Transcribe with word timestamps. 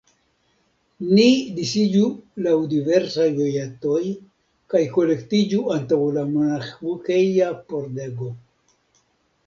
Ni 1.17 1.25
disiĝu 1.57 2.01
laŭ 2.47 2.55
diversaj 2.71 3.29
vojetoj, 3.37 4.01
kaj 4.75 4.83
kolektiĝu 4.99 5.63
antaŭ 5.79 6.03
la 6.19 6.27
monaĥeja 6.35 7.55
pordego. 7.73 8.37